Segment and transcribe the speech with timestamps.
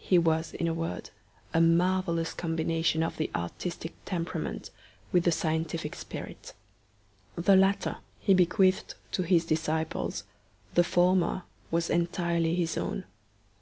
[0.00, 1.10] He was, in a word,
[1.54, 4.70] a marvellous combination of the artistic temperament
[5.12, 6.54] with the scientific spirit.
[7.36, 10.24] The latter he bequeathed to his disciples;
[10.74, 13.04] the former was entirely his own.